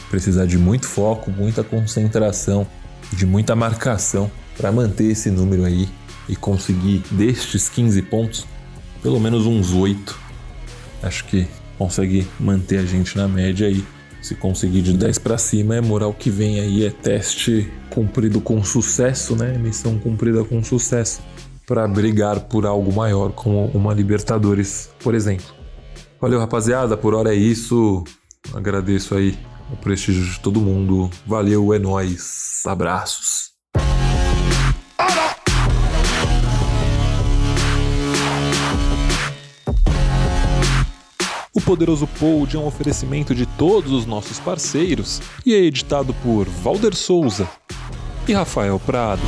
precisar 0.09 0.45
de 0.45 0.57
muito 0.57 0.85
foco, 0.85 1.31
muita 1.31 1.63
concentração, 1.63 2.67
de 3.13 3.25
muita 3.25 3.55
marcação 3.55 4.29
para 4.57 4.71
manter 4.71 5.05
esse 5.05 5.31
número 5.31 5.63
aí 5.63 5.87
e 6.27 6.35
conseguir 6.35 7.01
destes 7.11 7.69
15 7.69 8.01
pontos, 8.03 8.45
pelo 9.01 9.19
menos 9.19 9.45
uns 9.45 9.71
8. 9.71 10.19
Acho 11.01 11.23
que 11.25 11.47
consegue 11.77 12.27
manter 12.39 12.79
a 12.79 12.85
gente 12.85 13.15
na 13.15 13.27
média 13.27 13.67
aí 13.67 13.85
se 14.21 14.35
conseguir 14.35 14.81
de 14.81 14.93
10 14.93 15.17
para 15.19 15.37
cima, 15.37 15.75
é 15.75 15.81
moral 15.81 16.13
que 16.13 16.29
vem 16.29 16.59
aí, 16.59 16.85
é 16.85 16.89
teste 16.89 17.71
cumprido 17.89 18.41
com 18.41 18.61
sucesso, 18.63 19.35
né? 19.35 19.57
Missão 19.57 19.97
cumprida 19.97 20.43
com 20.43 20.61
sucesso 20.61 21.21
para 21.65 21.87
brigar 21.87 22.41
por 22.41 22.65
algo 22.65 22.91
maior, 22.91 23.31
como 23.31 23.67
uma 23.67 23.93
Libertadores, 23.93 24.89
por 24.99 25.15
exemplo. 25.15 25.58
Valeu, 26.21 26.39
rapaziada, 26.39 26.97
por 26.97 27.13
hora 27.13 27.33
é 27.33 27.37
isso. 27.37 28.03
Agradeço 28.53 29.15
aí 29.15 29.37
o 29.71 29.77
prestígio 29.77 30.25
de 30.25 30.39
todo 30.39 30.59
mundo. 30.59 31.09
Valeu, 31.25 31.73
é 31.73 31.79
nóis. 31.79 32.61
Abraços. 32.65 33.49
O 41.55 41.61
Poderoso 41.61 42.07
Pod 42.19 42.55
é 42.55 42.59
um 42.59 42.65
oferecimento 42.65 43.33
de 43.33 43.45
todos 43.45 43.91
os 43.91 44.05
nossos 44.05 44.39
parceiros 44.39 45.21
e 45.45 45.53
é 45.53 45.57
editado 45.57 46.13
por 46.15 46.45
Valder 46.45 46.95
Souza 46.95 47.49
e 48.27 48.33
Rafael 48.33 48.79
Prado. 48.79 49.21